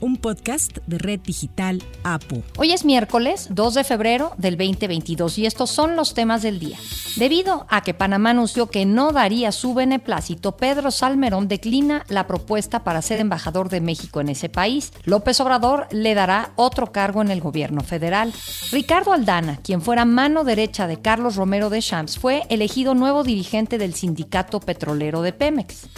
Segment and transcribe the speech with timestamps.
[0.00, 2.42] un podcast de Red Digital APU.
[2.56, 6.78] Hoy es miércoles 2 de febrero del 2022 y estos son los temas del día.
[7.16, 12.84] Debido a que Panamá anunció que no daría su beneplácito, Pedro Salmerón declina la propuesta
[12.84, 14.92] para ser embajador de México en ese país.
[15.04, 18.32] López Obrador le dará otro cargo en el gobierno federal.
[18.70, 23.78] Ricardo Aldana, quien fuera mano derecha de Carlos Romero de Champs, fue elegido nuevo dirigente
[23.78, 25.88] del sindicato petrolero de Pemex.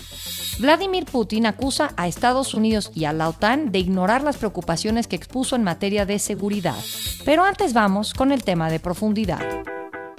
[0.59, 5.17] Vladimir Putin acusa a Estados Unidos y a la OTAN de ignorar las preocupaciones que
[5.17, 6.77] expuso en materia de seguridad.
[7.25, 9.41] Pero antes vamos con el tema de profundidad.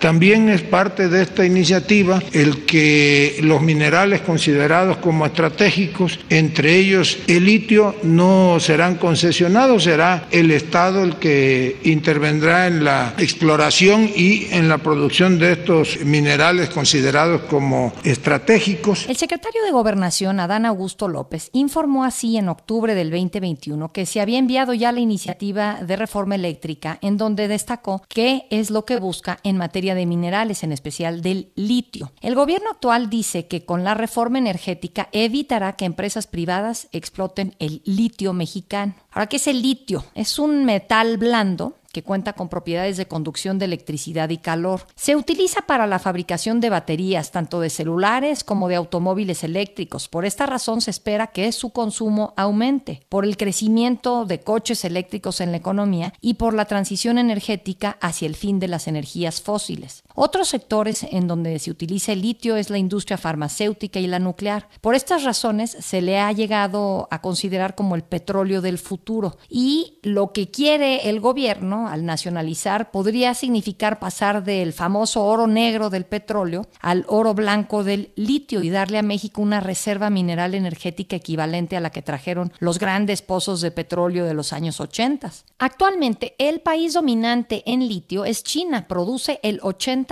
[0.03, 7.19] También es parte de esta iniciativa el que los minerales considerados como estratégicos, entre ellos
[7.27, 14.47] el litio, no serán concesionados, será el Estado el que intervendrá en la exploración y
[14.51, 19.05] en la producción de estos minerales considerados como estratégicos.
[19.07, 24.19] El secretario de Gobernación, Adán Augusto López, informó así en octubre del 2021 que se
[24.19, 28.97] había enviado ya la iniciativa de reforma eléctrica en donde destacó qué es lo que
[28.97, 32.11] busca en materia de minerales, en especial del litio.
[32.21, 37.81] El gobierno actual dice que con la reforma energética evitará que empresas privadas exploten el
[37.85, 38.95] litio mexicano.
[39.11, 40.05] Ahora, ¿qué es el litio?
[40.15, 44.81] Es un metal blando que cuenta con propiedades de conducción de electricidad y calor.
[44.95, 50.09] Se utiliza para la fabricación de baterías, tanto de celulares como de automóviles eléctricos.
[50.09, 55.39] Por esta razón se espera que su consumo aumente, por el crecimiento de coches eléctricos
[55.39, 60.03] en la economía y por la transición energética hacia el fin de las energías fósiles.
[60.15, 64.69] Otros sectores en donde se utiliza el litio es la industria farmacéutica y la nuclear.
[64.79, 69.99] Por estas razones se le ha llegado a considerar como el petróleo del futuro y
[70.03, 76.05] lo que quiere el gobierno al nacionalizar podría significar pasar del famoso oro negro del
[76.05, 81.75] petróleo al oro blanco del litio y darle a México una reserva mineral energética equivalente
[81.75, 85.31] a la que trajeron los grandes pozos de petróleo de los años 80.
[85.57, 90.02] Actualmente, el país dominante en litio es China, produce el 80%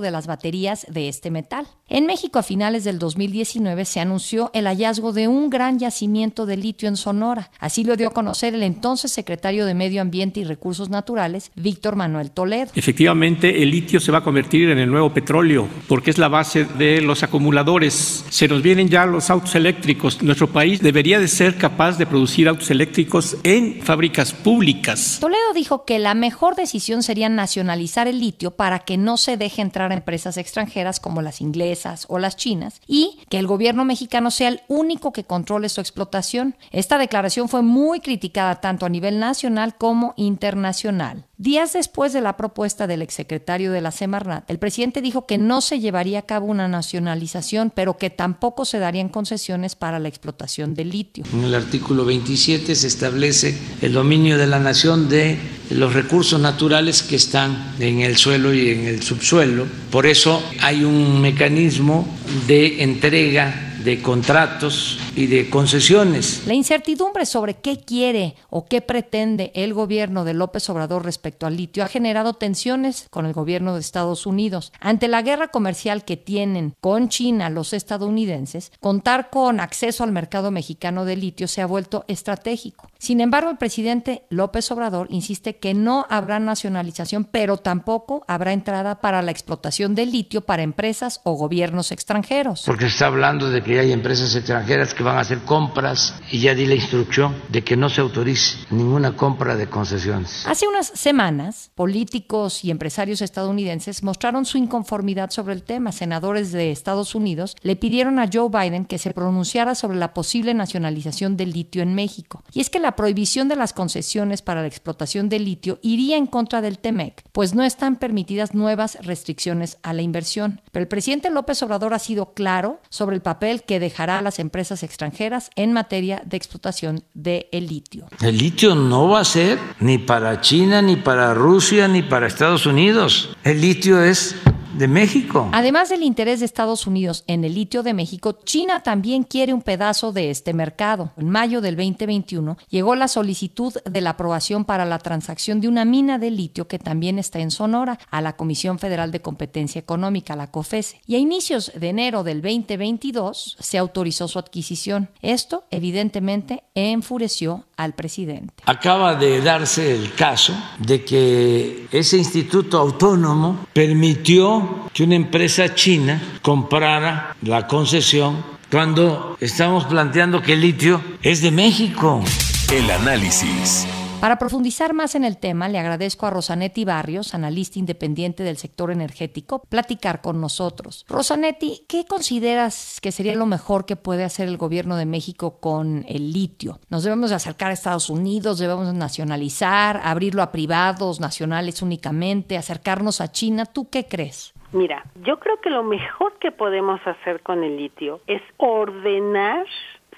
[0.00, 1.66] de las baterías de este metal.
[1.88, 6.56] En México, a finales del 2019, se anunció el hallazgo de un gran yacimiento de
[6.56, 7.50] litio en Sonora.
[7.60, 11.94] Así lo dio a conocer el entonces secretario de Medio Ambiente y Recursos naturales, Víctor
[11.94, 12.72] Manuel Toledo.
[12.74, 16.64] Efectivamente, el litio se va a convertir en el nuevo petróleo porque es la base
[16.64, 18.24] de los acumuladores.
[18.30, 20.22] Se nos vienen ya los autos eléctricos.
[20.22, 25.18] Nuestro país debería de ser capaz de producir autos eléctricos en fábricas públicas.
[25.20, 29.62] Toledo dijo que la mejor decisión sería nacionalizar el litio para que no se deje
[29.62, 34.30] entrar a empresas extranjeras como las inglesas o las chinas y que el gobierno mexicano
[34.30, 36.56] sea el único que controle su explotación.
[36.70, 41.26] Esta declaración fue muy criticada tanto a nivel nacional como internacional.
[41.38, 45.60] Días después de la propuesta del exsecretario de la Semarnat, el presidente dijo que no
[45.60, 50.74] se llevaría a cabo una nacionalización, pero que tampoco se darían concesiones para la explotación
[50.74, 51.24] del litio.
[51.34, 55.38] En el artículo 27 se establece el dominio de la nación de
[55.70, 59.66] los recursos naturales que están en el suelo y en el subsuelo.
[59.90, 62.06] Por eso hay un mecanismo
[62.46, 66.42] de entrega de contratos y de concesiones.
[66.44, 71.56] La incertidumbre sobre qué quiere o qué pretende el gobierno de López Obrador respecto al
[71.56, 74.72] litio ha generado tensiones con el gobierno de Estados Unidos.
[74.80, 80.50] Ante la guerra comercial que tienen con China los estadounidenses, contar con acceso al mercado
[80.50, 82.90] mexicano de litio se ha vuelto estratégico.
[82.98, 89.00] Sin embargo, el presidente López Obrador insiste que no habrá nacionalización, pero tampoco habrá entrada
[89.00, 92.64] para la explotación del litio para empresas o gobiernos extranjeros.
[92.66, 96.40] Porque se está hablando de que hay empresas extranjeras que van a hacer compras y
[96.40, 100.46] ya di la instrucción de que no se autorice ninguna compra de concesiones.
[100.46, 105.92] Hace unas semanas, políticos y empresarios estadounidenses mostraron su inconformidad sobre el tema.
[105.92, 110.54] Senadores de Estados Unidos le pidieron a Joe Biden que se pronunciara sobre la posible
[110.54, 112.42] nacionalización del litio en México.
[112.52, 116.26] Y es que la prohibición de las concesiones para la explotación del litio iría en
[116.26, 120.60] contra del TEMEC, pues no están permitidas nuevas restricciones a la inversión.
[120.72, 124.38] Pero el presidente López Obrador ha sido claro sobre el papel que dejará a las
[124.38, 128.08] empresas extranjeras en materia de explotación de el litio.
[128.20, 132.66] El litio no va a ser ni para China, ni para Rusia, ni para Estados
[132.66, 133.36] Unidos.
[133.44, 134.36] El litio es
[134.76, 135.48] de México.
[135.52, 139.62] Además del interés de Estados Unidos en el litio de México, China también quiere un
[139.62, 141.12] pedazo de este mercado.
[141.16, 145.84] En mayo del 2021 llegó la solicitud de la aprobación para la transacción de una
[145.84, 150.36] mina de litio que también está en Sonora a la Comisión Federal de Competencia Económica,
[150.36, 151.00] la COFESE.
[151.06, 155.08] Y a inicios de enero del 2022 se autorizó su adquisición.
[155.22, 158.54] Esto, evidentemente, enfureció al presidente.
[158.64, 164.65] Acaba de darse el caso de que ese instituto autónomo permitió
[164.96, 171.50] que una empresa china comprara la concesión cuando estamos planteando que el litio es de
[171.50, 172.24] México.
[172.72, 173.86] El análisis.
[174.22, 178.90] Para profundizar más en el tema, le agradezco a Rosanetti Barrios, analista independiente del sector
[178.90, 181.04] energético, platicar con nosotros.
[181.06, 186.06] Rosanetti, ¿qué consideras que sería lo mejor que puede hacer el gobierno de México con
[186.08, 186.80] el litio?
[186.88, 188.58] ¿Nos debemos de acercar a Estados Unidos?
[188.58, 190.00] ¿Debemos nacionalizar?
[190.02, 192.56] ¿Abrirlo a privados, nacionales únicamente?
[192.56, 193.66] ¿Acercarnos a China?
[193.66, 194.54] ¿Tú qué crees?
[194.72, 199.66] Mira, yo creo que lo mejor que podemos hacer con el litio es ordenar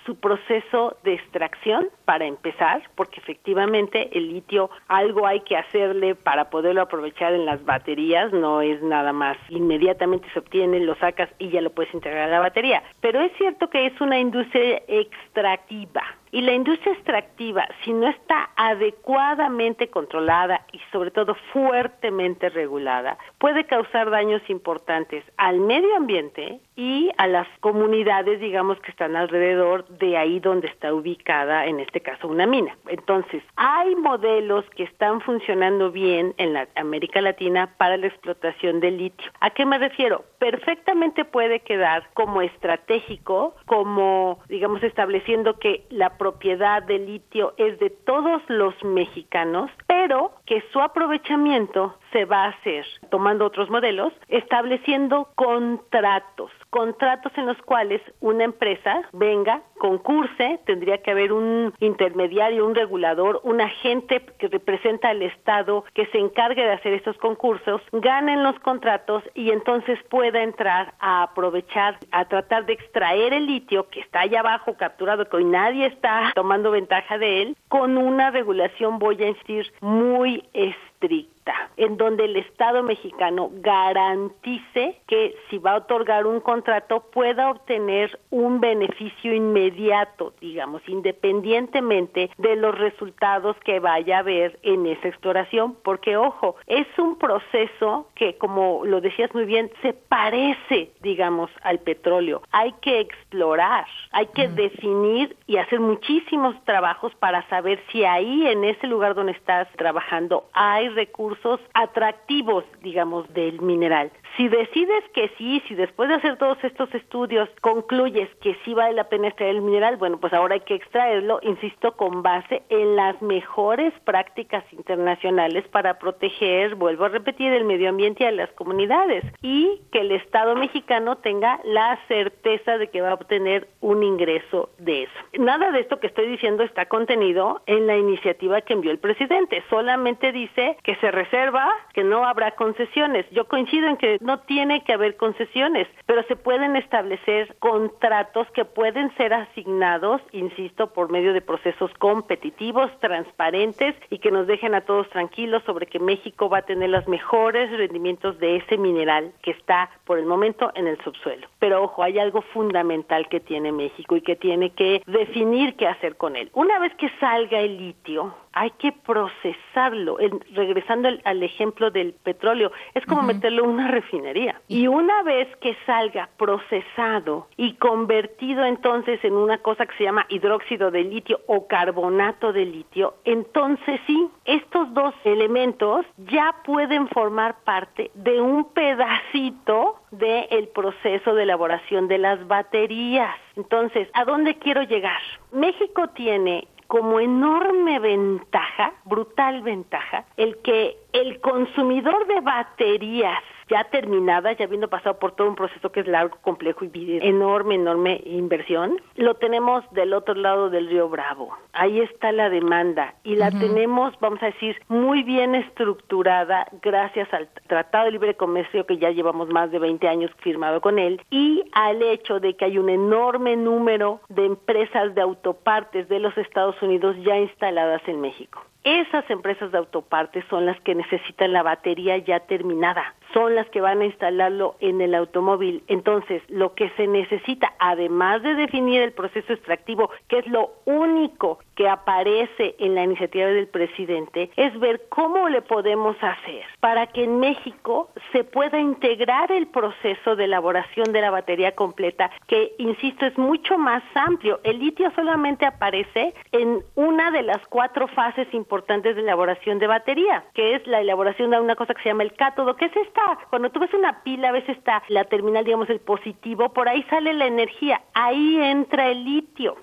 [0.08, 6.48] su proceso de extracción para empezar, porque efectivamente el litio algo hay que hacerle para
[6.48, 11.50] poderlo aprovechar en las baterías, no es nada más inmediatamente se obtiene, lo sacas y
[11.50, 12.82] ya lo puedes integrar a la batería.
[13.02, 18.50] Pero es cierto que es una industria extractiva y la industria extractiva, si no está
[18.56, 27.10] adecuadamente controlada y sobre todo fuertemente regulada, puede causar daños importantes al medio ambiente y
[27.16, 32.28] a las comunidades, digamos, que están alrededor de ahí donde está ubicada, en este caso,
[32.28, 32.76] una mina.
[32.86, 38.98] Entonces, hay modelos que están funcionando bien en la América Latina para la explotación del
[38.98, 39.30] litio.
[39.40, 40.24] ¿A qué me refiero?
[40.38, 47.90] Perfectamente puede quedar como estratégico, como, digamos, estableciendo que la propiedad del litio es de
[47.90, 55.28] todos los mexicanos, pero que su aprovechamiento se va a hacer tomando otros modelos, estableciendo
[55.34, 62.74] contratos, contratos en los cuales una empresa venga, concurse, tendría que haber un intermediario, un
[62.74, 68.42] regulador, un agente que representa al Estado que se encargue de hacer estos concursos, ganen
[68.42, 74.00] los contratos y entonces pueda entrar a aprovechar, a tratar de extraer el litio que
[74.00, 78.98] está allá abajo capturado, que hoy nadie está tomando ventaja de él, con una regulación,
[78.98, 81.37] voy a insistir, muy estricta
[81.76, 88.18] en donde el Estado mexicano garantice que si va a otorgar un contrato pueda obtener
[88.30, 95.76] un beneficio inmediato, digamos, independientemente de los resultados que vaya a haber en esa exploración,
[95.82, 101.78] porque ojo, es un proceso que, como lo decías muy bien, se parece, digamos, al
[101.78, 102.42] petróleo.
[102.50, 108.64] Hay que explorar, hay que definir y hacer muchísimos trabajos para saber si ahí, en
[108.64, 111.37] ese lugar donde estás trabajando, hay recursos
[111.74, 114.10] atractivos, digamos, del mineral.
[114.36, 118.94] Si decides que sí, si después de hacer todos estos estudios concluyes que sí vale
[118.94, 122.96] la pena extraer el mineral, bueno, pues ahora hay que extraerlo, insisto, con base en
[122.96, 128.50] las mejores prácticas internacionales para proteger, vuelvo a repetir, el medio ambiente y a las
[128.52, 134.02] comunidades y que el Estado mexicano tenga la certeza de que va a obtener un
[134.02, 135.12] ingreso de eso.
[135.38, 139.62] Nada de esto que estoy diciendo está contenido en la iniciativa que envió el presidente,
[139.70, 143.26] solamente dice que se reserva, que no habrá concesiones.
[143.30, 148.64] Yo coincido en que no tiene que haber concesiones, pero se pueden establecer contratos que
[148.64, 154.82] pueden ser asignados, insisto, por medio de procesos competitivos, transparentes y que nos dejen a
[154.82, 159.52] todos tranquilos sobre que México va a tener los mejores rendimientos de ese mineral que
[159.52, 161.48] está por el momento en el subsuelo.
[161.58, 166.16] Pero ojo, hay algo fundamental que tiene México y que tiene que definir qué hacer
[166.16, 166.50] con él.
[166.54, 170.18] Una vez que salga el litio, hay que procesarlo.
[170.52, 174.60] regresando al, ejemplo del petróleo, es como meterlo en una refinería.
[174.66, 180.26] Y una vez que salga procesado y convertido entonces en una cosa que se llama
[180.28, 187.62] hidróxido de litio o carbonato de litio, entonces sí, estos dos elementos ya pueden formar
[187.62, 193.36] parte de un pedacito del proceso de elaboración de las baterías.
[193.56, 195.20] Entonces, ¿a dónde quiero llegar?
[195.52, 204.52] México tiene como enorme ventaja, brutal ventaja, el que el consumidor de baterías ya terminada,
[204.52, 209.00] ya habiendo pasado por todo un proceso que es largo, complejo y enorme, enorme inversión,
[209.16, 211.56] lo tenemos del otro lado del río Bravo.
[211.72, 217.48] Ahí está la demanda y la tenemos, vamos a decir, muy bien estructurada gracias al
[217.66, 221.64] Tratado de Libre Comercio que ya llevamos más de 20 años firmado con él y
[221.72, 226.80] al hecho de que hay un enorme número de empresas de autopartes de los Estados
[226.82, 228.62] Unidos ya instaladas en México.
[228.84, 233.80] Esas empresas de autopartes son las que necesitan la batería ya terminada son las que
[233.80, 235.84] van a instalarlo en el automóvil.
[235.86, 241.60] Entonces, lo que se necesita, además de definir el proceso extractivo, que es lo único
[241.76, 247.22] que aparece en la iniciativa del presidente, es ver cómo le podemos hacer para que
[247.22, 253.24] en México se pueda integrar el proceso de elaboración de la batería completa, que, insisto,
[253.24, 254.58] es mucho más amplio.
[254.64, 260.42] El litio solamente aparece en una de las cuatro fases importantes de elaboración de batería,
[260.54, 263.27] que es la elaboración de una cosa que se llama el cátodo, que es esta,
[263.50, 267.02] cuando tú ves una pila, a veces está la terminal, digamos, el positivo, por ahí
[267.04, 269.76] sale la energía, ahí entra el litio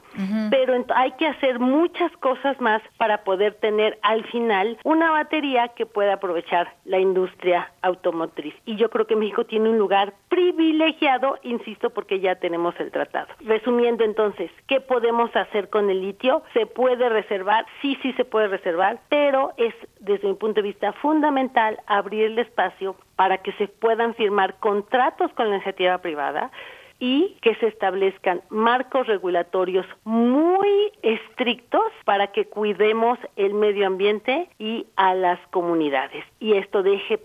[0.50, 5.86] pero hay que hacer muchas cosas más para poder tener al final una batería que
[5.86, 8.54] pueda aprovechar la industria automotriz.
[8.66, 13.28] Y yo creo que México tiene un lugar privilegiado, insisto, porque ya tenemos el tratado.
[13.42, 16.44] Resumiendo entonces, ¿qué podemos hacer con el litio?
[16.54, 17.66] ¿Se puede reservar?
[17.82, 22.40] Sí, sí se puede reservar, pero es desde mi punto de vista fundamental abrir el
[22.40, 26.52] espacio para que se puedan firmar contratos con la iniciativa privada
[27.00, 34.88] y que se establezcan marcos regulatorios muy estrictos para que cuidemos el medio ambiente y
[34.96, 36.24] a las comunidades.
[36.40, 37.20] Y esto deje,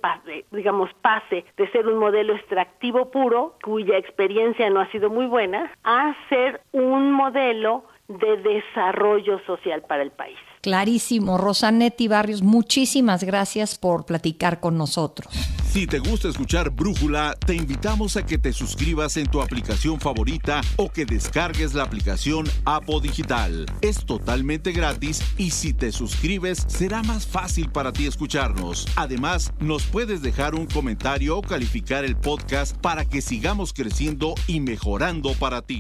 [0.50, 5.70] digamos, pase de ser un modelo extractivo puro, cuya experiencia no ha sido muy buena,
[5.84, 7.84] a ser un modelo
[8.19, 10.37] de desarrollo social para el país.
[10.61, 11.38] Clarísimo.
[11.38, 15.33] Rosanetti Barrios, muchísimas gracias por platicar con nosotros.
[15.71, 20.62] Si te gusta escuchar Brújula, te invitamos a que te suscribas en tu aplicación favorita
[20.76, 23.67] o que descargues la aplicación Apo Digital.
[23.81, 28.85] Es totalmente gratis y si te suscribes será más fácil para ti escucharnos.
[28.97, 34.59] Además, nos puedes dejar un comentario o calificar el podcast para que sigamos creciendo y
[34.59, 35.79] mejorando para ti.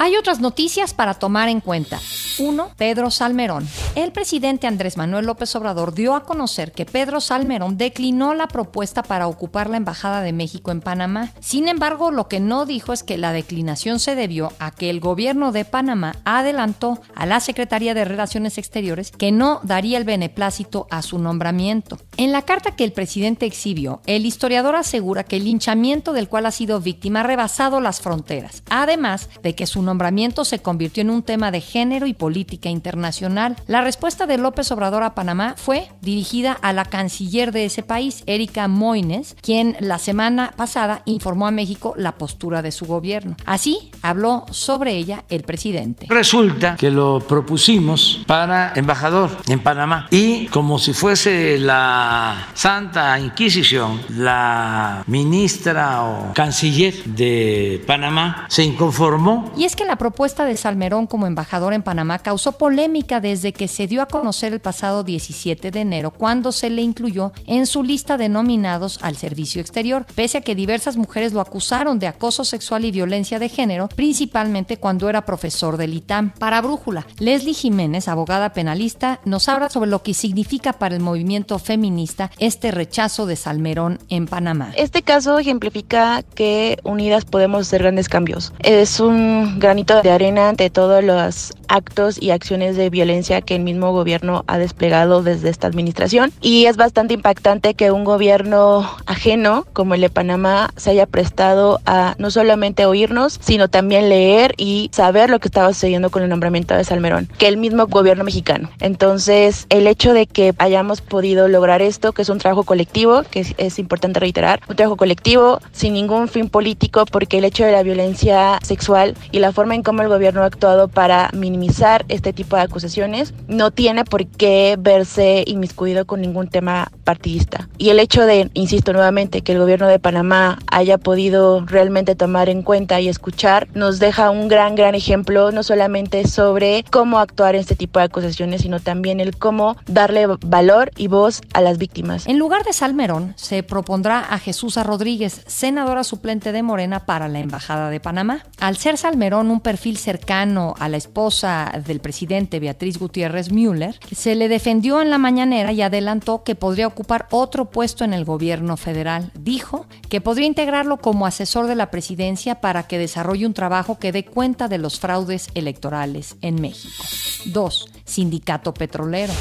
[0.00, 1.98] Hay otras noticias para tomar en cuenta.
[2.38, 2.70] 1.
[2.76, 3.68] Pedro Salmerón.
[3.96, 9.02] El presidente Andrés Manuel López Obrador dio a conocer que Pedro Salmerón declinó la propuesta
[9.02, 11.32] para ocupar la Embajada de México en Panamá.
[11.40, 15.00] Sin embargo, lo que no dijo es que la declinación se debió a que el
[15.00, 20.86] gobierno de Panamá adelantó a la Secretaría de Relaciones Exteriores que no daría el beneplácito
[20.92, 21.98] a su nombramiento.
[22.16, 26.46] En la carta que el presidente exhibió, el historiador asegura que el linchamiento del cual
[26.46, 31.10] ha sido víctima ha rebasado las fronteras, además de que su nombramiento se convirtió en
[31.10, 33.56] un tema de género y política internacional.
[33.66, 38.22] La respuesta de López Obrador a Panamá fue dirigida a la canciller de ese país,
[38.26, 43.36] Erika Moines, quien la semana pasada informó a México la postura de su gobierno.
[43.46, 46.06] Así habló sobre ella el presidente.
[46.10, 54.00] Resulta que lo propusimos para embajador en Panamá y como si fuese la Santa Inquisición,
[54.10, 59.50] la ministra o canciller de Panamá se inconformó.
[59.56, 63.68] Y es que la propuesta de Salmerón como embajador en Panamá causó polémica desde que
[63.68, 67.84] se dio a conocer el pasado 17 de enero, cuando se le incluyó en su
[67.84, 72.44] lista de nominados al servicio exterior, pese a que diversas mujeres lo acusaron de acoso
[72.44, 76.32] sexual y violencia de género, principalmente cuando era profesor del ITAM.
[76.32, 81.56] Para Brújula, Leslie Jiménez, abogada penalista, nos habla sobre lo que significa para el movimiento
[81.60, 84.72] feminista este rechazo de Salmerón en Panamá.
[84.74, 88.52] Este caso ejemplifica que unidas podemos hacer grandes cambios.
[88.58, 93.60] Es un granito de arena ante todos los actos y acciones de violencia que el
[93.60, 99.66] mismo gobierno ha desplegado desde esta administración y es bastante impactante que un gobierno ajeno
[99.74, 104.88] como el de Panamá se haya prestado a no solamente oírnos, sino también leer y
[104.90, 108.70] saber lo que estaba sucediendo con el nombramiento de Salmerón, que el mismo gobierno mexicano.
[108.80, 113.40] Entonces, el hecho de que hayamos podido lograr esto, que es un trabajo colectivo, que
[113.40, 117.72] es, es importante reiterar, un trabajo colectivo sin ningún fin político, porque el hecho de
[117.72, 122.32] la violencia sexual y la forma en cómo el gobierno ha actuado para minimizar este
[122.32, 127.68] tipo de acusaciones no tiene por qué verse inmiscuido con ningún tema partidista.
[127.78, 132.48] Y el hecho de, insisto nuevamente, que el gobierno de Panamá haya podido realmente tomar
[132.48, 137.54] en cuenta y escuchar, nos deja un gran, gran ejemplo, no solamente sobre cómo actuar
[137.54, 141.78] en este tipo de acusaciones, sino también el cómo darle valor y voz a las
[141.78, 142.26] víctimas.
[142.26, 147.38] En lugar de Salmerón, se propondrá a Jesús Rodríguez, senadora suplente de Morena para la
[147.38, 148.44] Embajada de Panamá.
[148.60, 154.34] Al ser Salmerón un perfil cercano a la esposa del presidente Beatriz Gutiérrez Müller, se
[154.34, 158.76] le defendió en la mañanera y adelantó que podría ocupar otro puesto en el gobierno
[158.76, 159.30] federal.
[159.38, 164.12] Dijo que podría integrarlo como asesor de la presidencia para que desarrolle un trabajo que
[164.12, 167.04] dé cuenta de los fraudes electorales en México.
[167.46, 167.90] 2.
[168.04, 169.32] Sindicato Petrolero.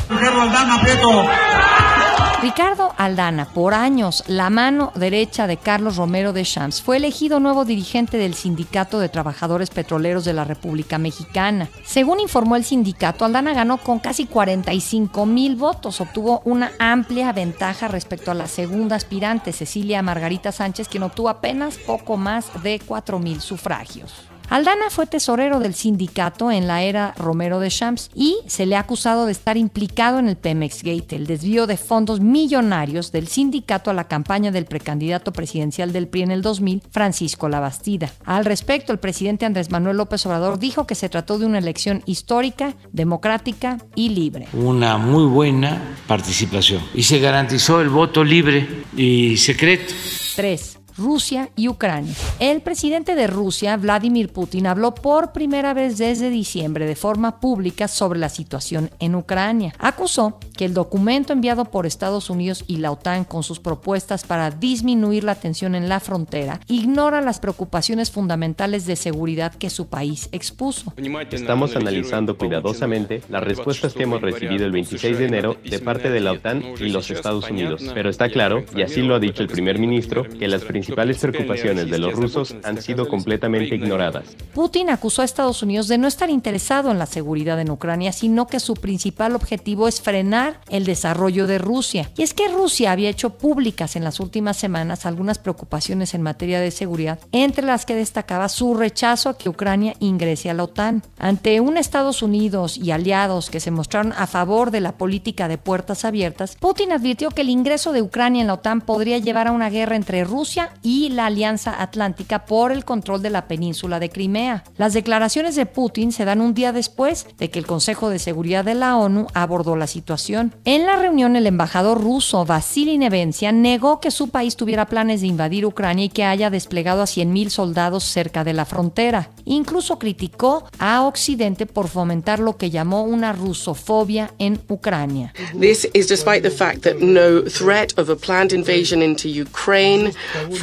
[2.48, 7.66] Ricardo Aldana, por años la mano derecha de Carlos Romero de Champs, fue elegido nuevo
[7.66, 11.68] dirigente del Sindicato de Trabajadores Petroleros de la República Mexicana.
[11.84, 17.90] Según informó el sindicato, Aldana ganó con casi 45 mil votos, obtuvo una amplia ventaja
[17.90, 23.20] respecto a la segunda aspirante, Cecilia Margarita Sánchez, quien obtuvo apenas poco más de 4
[23.20, 24.14] mil sufragios.
[24.50, 28.80] Aldana fue tesorero del sindicato en la era Romero de Champs y se le ha
[28.80, 33.92] acusado de estar implicado en el Pemex Gate, el desvío de fondos millonarios del sindicato
[33.92, 38.10] a la campaña del precandidato presidencial del PRI en el 2000, Francisco Labastida.
[38.24, 42.02] Al respecto, el presidente Andrés Manuel López Obrador dijo que se trató de una elección
[42.06, 44.48] histórica, democrática y libre.
[44.54, 49.94] Una muy buena participación y se garantizó el voto libre y secreto.
[50.38, 50.77] 3.
[50.98, 52.14] Rusia y Ucrania.
[52.40, 57.88] El presidente de Rusia, Vladimir Putin, habló por primera vez desde diciembre de forma pública
[57.88, 59.74] sobre la situación en Ucrania.
[59.78, 64.50] Acusó que el documento enviado por Estados Unidos y la OTAN con sus propuestas para
[64.50, 70.30] disminuir la tensión en la frontera ignora las preocupaciones fundamentales de seguridad que su país
[70.32, 70.94] expuso.
[71.30, 76.22] Estamos analizando cuidadosamente las respuestas que hemos recibido el 26 de enero de parte de
[76.22, 79.50] la OTAN y los Estados Unidos, pero está claro, y así lo ha dicho el
[79.50, 84.26] primer ministro, que las principales preocupaciones de los rusos han sido completamente ignoradas.
[84.54, 88.48] Putin acusó a Estados Unidos de no estar interesado en la seguridad en Ucrania, sino
[88.48, 92.10] que su principal objetivo es frenar el desarrollo de Rusia.
[92.18, 96.60] Y es que Rusia había hecho públicas en las últimas semanas algunas preocupaciones en materia
[96.60, 101.04] de seguridad, entre las que destacaba su rechazo a que Ucrania ingrese a la OTAN.
[101.18, 105.58] Ante un Estados Unidos y aliados que se mostraron a favor de la política de
[105.58, 109.52] puertas abiertas, Putin advirtió que el ingreso de Ucrania en la OTAN podría llevar a
[109.52, 114.10] una guerra entre Rusia y la Alianza Atlántica por el control de la península de
[114.10, 114.64] Crimea.
[114.78, 118.66] Las declaraciones de Putin se dan un día después de que el Consejo de Seguridad
[118.66, 120.54] de la ONU abordó la situación.
[120.66, 125.28] En la reunión, el embajador ruso Vasily Nevencia negó que su país tuviera planes de
[125.28, 129.30] invadir Ucrania y que haya desplegado a 100.000 soldados cerca de la frontera.
[129.46, 135.34] Incluso criticó a Occidente por fomentar lo que llamó una rusofobia en Ucrania.
[135.60, 140.12] This is despite the fact that no threat of a planned invasion into Ukraine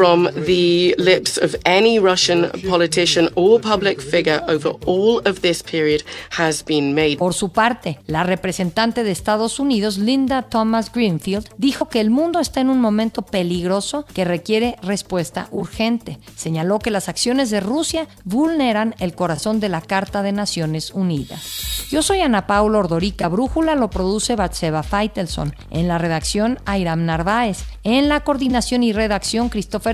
[0.04, 6.02] from the lips of any Russian politician or public figure over all of this period
[6.36, 7.16] has been made.
[7.16, 12.38] Por su parte, la representante de Estados Unidos, Linda Thomas Greenfield, dijo que el mundo
[12.38, 16.18] está en un momento peligroso que requiere respuesta urgente.
[16.36, 21.86] Señaló que las acciones de Rusia vulneran el corazón de la Carta de Naciones Unidas.
[21.88, 23.28] Yo soy Ana Paula Ordorica.
[23.28, 25.54] Brújula lo produce Batseba Feitelson.
[25.70, 27.64] En la redacción, Airam Narváez.
[27.84, 29.93] En la coordinación y redacción, Christopher